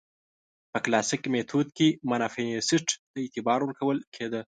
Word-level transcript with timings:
په 0.71 0.79
کلاسیک 0.85 1.23
میتود 1.33 1.67
کې 1.77 1.87
مانیفیست 2.09 2.87
ته 3.11 3.17
اعتبار 3.23 3.59
ورکول 3.63 3.97
کېده. 4.15 4.39